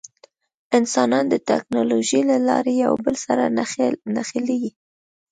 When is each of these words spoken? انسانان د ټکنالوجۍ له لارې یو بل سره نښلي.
انسانان 0.77 1.25
د 1.29 1.35
ټکنالوجۍ 1.49 2.21
له 2.31 2.37
لارې 2.47 2.73
یو 2.85 2.93
بل 3.05 3.15
سره 3.25 3.43
نښلي. 4.15 4.63